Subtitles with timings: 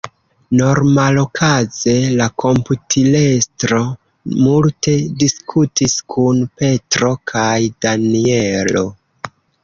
[0.59, 1.91] Normalokaze
[2.21, 3.81] la komputilestro
[4.45, 4.93] multe
[5.23, 7.53] diskutis kun Petro kaj
[7.87, 8.83] Danjelo.